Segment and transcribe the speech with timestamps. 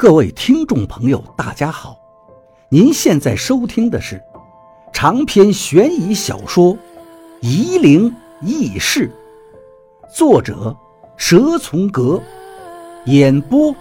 [0.00, 1.94] 各位听众朋友，大家好！
[2.70, 4.18] 您现在收听的是
[4.94, 6.74] 长篇悬疑小说
[7.42, 8.10] 《夷陵
[8.40, 9.12] 轶事》，
[10.16, 10.74] 作者
[11.18, 12.18] 蛇从阁，
[13.04, 13.76] 演播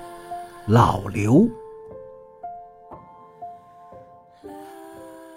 [0.67, 1.47] 老刘。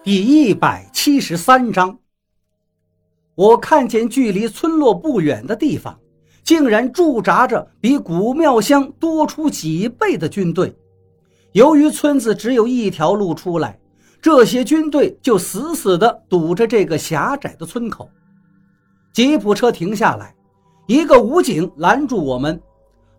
[0.02, 1.96] 第一百七十三章，
[3.36, 5.96] 我看见距离村落不远的地方。
[6.52, 10.76] 竟然驻扎着比古庙乡多出几倍的军队。
[11.52, 13.80] 由于村子只有一条路出来，
[14.20, 18.06] 这些军队就死死地堵着这个狭窄的村口。
[19.14, 20.34] 吉普车停下来，
[20.86, 22.60] 一个武警拦住我们。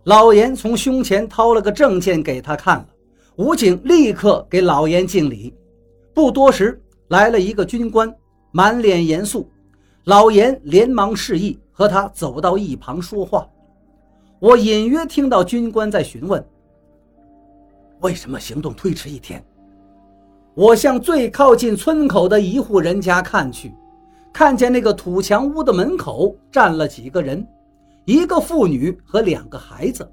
[0.04, 2.86] 老严从胸前掏了个证件给他看了，
[3.34, 5.52] 武警立刻给老严敬礼。
[6.14, 8.14] 不多时，来了一个军官，
[8.52, 9.50] 满脸严肃。
[10.04, 11.58] 老严连忙示意。
[11.76, 13.46] 和他走到一旁说话，
[14.38, 16.42] 我隐约听到军官在询问
[18.00, 19.44] ：“为什么行动推迟一天？”
[20.54, 23.74] 我向最靠近村口的一户人家看去，
[24.32, 27.44] 看见那个土墙屋的门口站了几个人，
[28.04, 30.08] 一个妇女和两个孩子，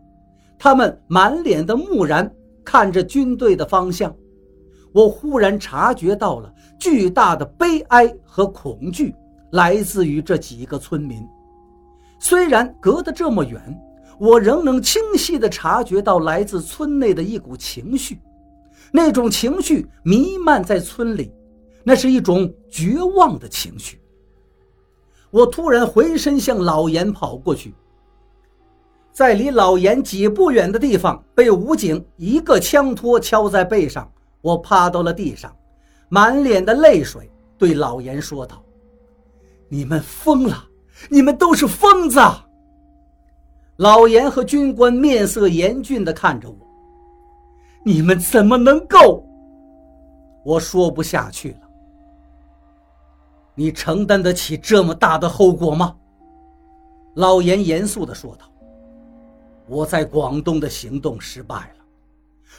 [0.58, 2.28] 他们满脸的木然
[2.66, 4.12] 看着军队的方向。
[4.92, 9.14] 我忽然察觉到了巨大的悲哀和恐惧，
[9.52, 11.24] 来自于这几个村民。
[12.24, 13.60] 虽然隔得这么远，
[14.20, 18.22] 我仍能清晰地察觉到来自村内的一股情绪，
[18.92, 21.34] 那种情绪弥漫在村里，
[21.84, 24.00] 那是一种绝望的情绪。
[25.32, 27.74] 我突然回身向老严跑过去，
[29.12, 34.10] 在离老严几步远的地方，被武警一个枪托敲在背上，
[34.42, 35.52] 我趴到了地上，
[36.08, 38.64] 满脸的泪水，对老严说道
[39.68, 40.66] ：“你们疯了！”
[41.10, 42.20] 你们都是疯子！
[43.78, 46.56] 老严和军官面色严峻地看着我。
[47.84, 49.26] 你们怎么能够？
[50.46, 51.60] 我说不下去了。
[53.56, 55.96] 你承担得起这么大的后果吗？
[57.16, 58.46] 老严严肃地说道。
[59.68, 61.86] 我在广东的行动失败了，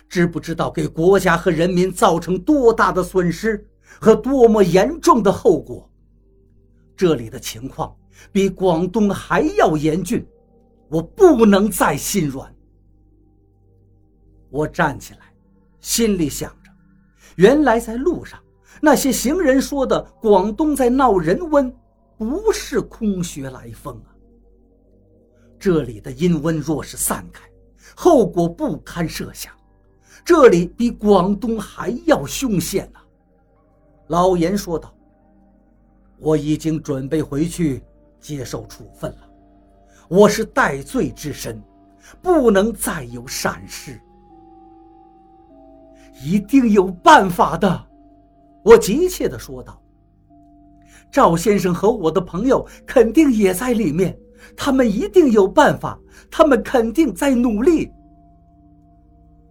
[0.09, 3.67] 知不知道给国家和人民造成多大的损失
[4.00, 5.88] 和多么严重的后果？
[6.97, 7.94] 这里的情况。
[8.31, 10.27] 比广东还要严峻，
[10.89, 12.55] 我不能再心软。
[14.50, 15.21] 我站起来，
[15.81, 16.71] 心里想着：
[17.37, 18.39] 原来在路上
[18.81, 21.73] 那些行人说的广东在闹人瘟，
[22.19, 24.12] 不是空穴来风啊！
[25.59, 27.49] 这里的阴瘟若是散开，
[27.97, 29.53] 后果不堪设想。
[30.25, 33.00] 这里比广东还要凶险呐！
[34.09, 34.94] 老严说道
[36.19, 37.83] ：“我已经准备回去。”
[38.22, 39.28] 接受处分了，
[40.09, 41.60] 我是戴罪之身，
[42.22, 44.00] 不能再有闪失。
[46.22, 47.87] 一定有办法的，
[48.62, 49.77] 我急切地说道。
[51.11, 54.16] 赵先生和我的朋友肯定也在里面，
[54.56, 55.99] 他们一定有办法，
[56.31, 57.93] 他们肯定在努力。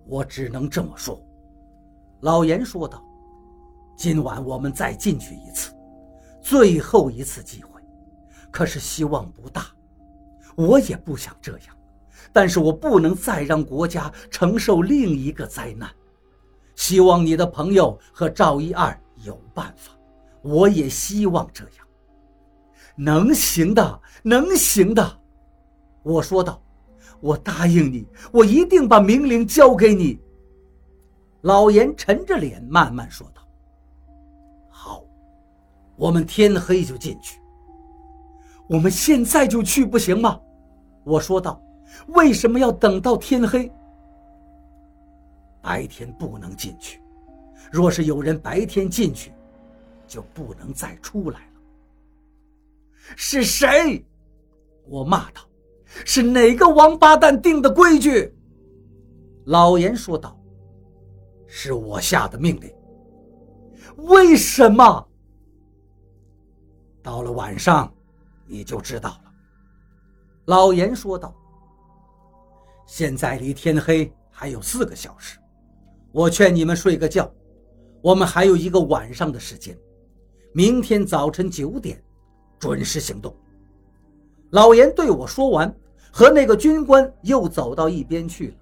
[0.07, 1.21] 我只能这么说，
[2.21, 3.03] 老严说道。
[3.97, 5.71] 今晚我们再进去一次，
[6.41, 7.70] 最后一次机会。
[8.51, 9.67] 可是希望不大，
[10.55, 11.75] 我也不想这样，
[12.33, 15.89] 但是我不能再让国家承受另一个灾难。
[16.75, 19.93] 希望你的朋友和赵一二有办法，
[20.41, 21.87] 我也希望这样。
[22.95, 25.19] 能行的，能行的，
[26.03, 26.61] 我说道。
[27.19, 30.19] 我答应你，我一定把明灵交给你。
[31.41, 33.47] 老严沉着脸慢慢说道
[34.67, 35.03] ：“好，
[35.95, 37.39] 我们天黑就进去。”
[38.71, 40.39] 我们现在就去不行吗？
[41.03, 41.61] 我说道。
[42.07, 43.69] 为什么要等到天黑？
[45.61, 47.01] 白天不能进去，
[47.69, 49.33] 若是有人白天进去，
[50.07, 51.61] 就不能再出来了。
[53.17, 54.05] 是谁？
[54.87, 55.41] 我骂道。
[56.05, 58.33] 是哪个王八蛋定的规矩？
[59.43, 60.39] 老严说道。
[61.45, 62.73] 是我下的命令。
[63.97, 65.05] 为什么？
[67.03, 67.93] 到了晚上。
[68.51, 69.31] 你就知道了，
[70.47, 71.33] 老严说道。
[72.85, 75.39] 现在离天黑还有四个小时，
[76.11, 77.31] 我劝你们睡个觉，
[78.01, 79.77] 我们还有一个晚上的时间，
[80.51, 82.03] 明天早晨九点
[82.59, 83.33] 准时行动。
[84.49, 85.73] 老严对我说完，
[86.11, 88.55] 和那个军官又走到一边去了。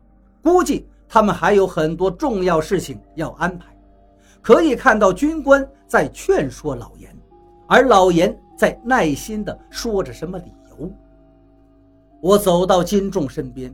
[0.44, 3.76] 估计他们还有很多重要事情要安排，
[4.40, 7.10] 可以看到军官在劝说老严，
[7.70, 8.38] 而老严。
[8.60, 10.92] 在耐心地说着什么理由。
[12.20, 13.74] 我走到金仲身边，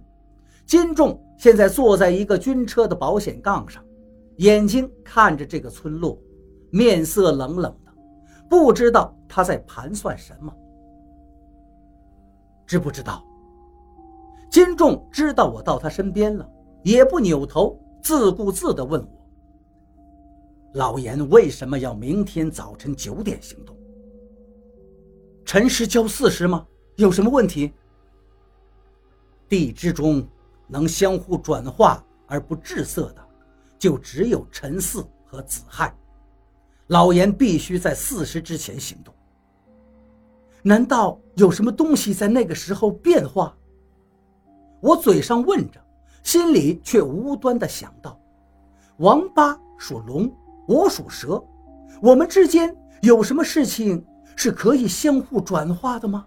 [0.63, 3.83] 金仲现在坐在一个军车的保险杠上，
[4.35, 6.15] 眼睛看着这个村落，
[6.69, 7.91] 面色冷冷的，
[8.47, 10.53] 不知道他在盘算什么。
[12.67, 13.25] 知不知道？
[14.51, 16.47] 金仲知道我到他身边了，
[16.83, 19.25] 也不扭头，自顾自地问我
[20.77, 23.75] ：“老严为什么要明天早晨九点行动？
[25.45, 26.65] 辰时交巳时吗？
[26.95, 27.71] 有什么问题？”
[29.47, 30.27] 地之中
[30.67, 33.23] 能相互转化而不滞涩的，
[33.77, 35.95] 就只有辰巳和子亥。
[36.87, 39.13] 老严必须在巳时之前行动。
[40.63, 43.55] 难道有什么东西在那个时候变化？
[44.81, 45.79] 我嘴上问着，
[46.23, 48.19] 心里却无端的想到：
[48.97, 50.31] 王八属龙，
[50.67, 51.43] 我属蛇，
[52.01, 54.03] 我们之间有什么事情
[54.35, 56.25] 是可以相互转化的吗？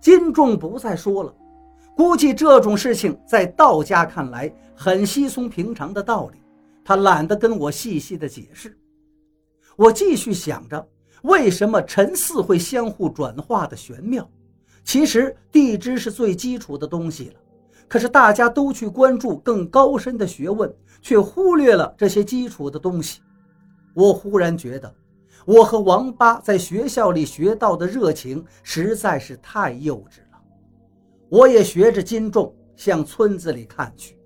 [0.00, 1.34] 金仲不再说了，
[1.96, 6.38] 估计这种事情在道家看来很稀松平常的道理，
[6.84, 8.76] 他懒得跟我细细的解释。
[9.76, 10.88] 我继续想着。
[11.22, 14.30] 为什么辰巳会相互转化的玄妙？
[14.84, 17.34] 其实地支是最基础的东西了，
[17.88, 23.20] 可是大家都去关注更高深的学问，却忽略了这些基础的东西。
[23.94, 24.94] 我忽然觉得，
[25.48, 30.38] 我和王八在学校里学到的热情实在是太幼稚了。
[31.30, 34.18] 我也学着金仲向村子里看去，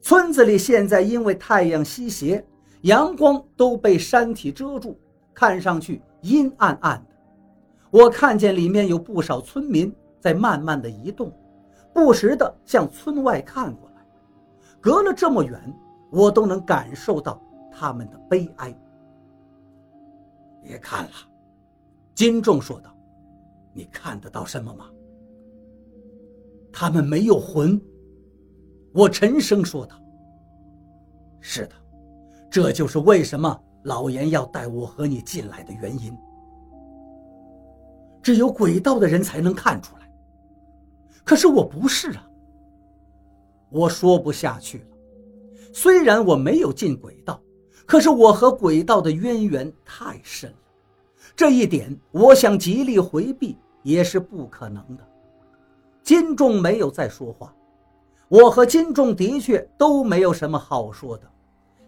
[0.00, 2.44] 村子里现在因为太阳西斜，
[2.80, 4.98] 阳光都被山体遮住，
[5.32, 6.02] 看上去。
[6.22, 7.14] 阴暗暗的，
[7.90, 11.32] 我看见里面有不少村民在慢慢的移动，
[11.94, 14.04] 不时的向村外看过来。
[14.80, 15.58] 隔了这么远，
[16.10, 18.76] 我都能感受到他们的悲哀。
[20.62, 21.10] 别看了，
[22.14, 22.94] 金仲说道
[23.74, 24.90] ：“你看得到什么吗？”
[26.72, 27.80] 他们没有魂。
[28.92, 29.96] 我沉声说道
[31.40, 31.74] ：“是的，
[32.50, 36.14] 这就是为什么。”老严要带我和你进来的原因，
[38.22, 40.12] 只有鬼道的人才能看出来。
[41.24, 42.28] 可是我不是啊。
[43.70, 44.84] 我说不下去了。
[45.72, 47.40] 虽然我没有进鬼道，
[47.90, 50.56] 可是我和鬼道的渊源太深了。
[51.34, 55.04] 这一点，我想极力回避也是不可能的。
[56.00, 57.52] 金仲没有再说话。
[58.28, 61.28] 我和金仲的确都没有什么好说的。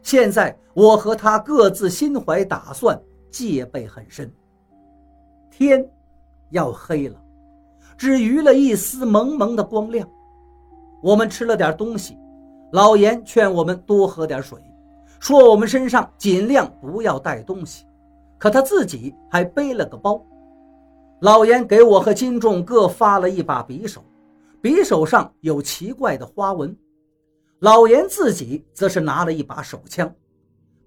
[0.03, 3.01] 现在我和他各自心怀打算，
[3.31, 4.29] 戒备很深。
[5.53, 5.89] 天
[6.51, 7.17] 要黑了，
[7.97, 10.09] 只余了一丝蒙蒙的光亮。
[11.01, 12.19] 我们吃了点东西，
[12.73, 14.59] 老严劝我们多喝点水，
[15.23, 17.87] 说我们身上尽量不要带东西，
[18.39, 20.21] 可他自己还背了个包。
[21.21, 24.03] 老严给我和金仲各发了一把匕首，
[24.61, 26.77] 匕首上有奇怪的花纹。
[27.61, 30.13] 老严自己则是拿了一把手枪，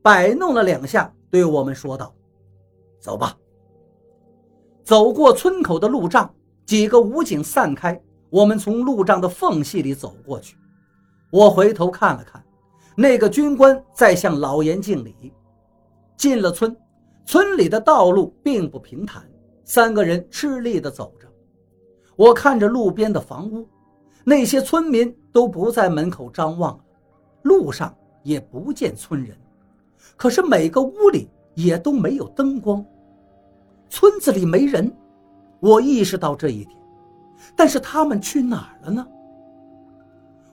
[0.02, 2.14] 摆弄了两下，对我们说道
[3.00, 3.38] ：“走吧。”
[4.84, 6.30] 走过村口的路障，
[6.66, 7.98] 几个武警散开，
[8.30, 10.58] 我们从路障的缝隙里走过去。
[11.32, 12.44] 我回头看了看，
[12.96, 15.34] 那个军官在向老严敬礼。
[16.18, 16.76] 进了村，
[17.26, 19.24] 村里的道路并不平坦，
[19.64, 21.28] 三个人吃力地走着。
[22.16, 23.68] 我看着路边的房屋。
[24.28, 26.84] 那些村民都不在门口张望了，
[27.44, 29.38] 路上也不见村人，
[30.18, 32.84] 可是每个屋里也都没有灯光，
[33.88, 34.92] 村子里没人。
[35.60, 36.76] 我意识到这一点，
[37.56, 39.08] 但是他们去哪儿了呢？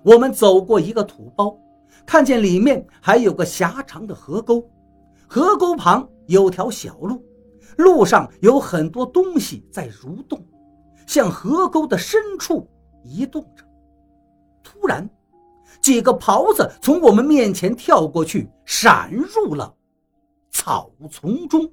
[0.02, 1.56] 我们走过一个土包，
[2.04, 4.68] 看见里面还有个狭长的河沟，
[5.26, 7.24] 河沟旁有条小路，
[7.76, 10.44] 路上有很多东西在蠕动，
[11.06, 12.68] 向河沟的深处。
[13.04, 13.64] 移动着，
[14.62, 15.10] 突然，
[15.80, 19.74] 几个袍子从我们面前跳过去，闪入了
[20.52, 21.68] 草丛中。